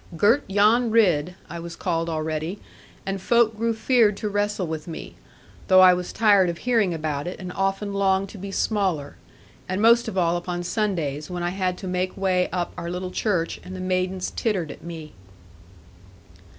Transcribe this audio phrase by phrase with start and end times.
[0.17, 2.59] 'Girt Jan Ridd,' I was called already,
[3.05, 5.13] and folk grew feared to wrestle with me;
[5.67, 9.17] though I was tired of hearing about it, and often longed to be smaller.
[9.69, 13.11] And most of all upon Sundays, when I had to make way up our little
[13.11, 15.13] church, and the maidens tittered at me.